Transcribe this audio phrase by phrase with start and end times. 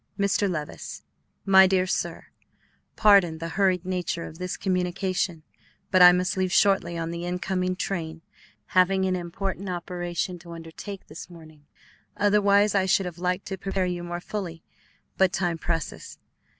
[0.17, 0.49] MR.
[0.49, 1.03] LEVICE:
[1.45, 2.29] MY DEAR SIR,
[2.95, 5.43] Pardon the hurried nature of this communication,
[5.91, 8.23] but I must leave shortly on the in coming train,
[8.73, 11.67] having an important operation to undertake this morning;
[12.17, 14.63] otherwise I should have liked to prepare you more fully,
[15.17, 16.17] but time presses.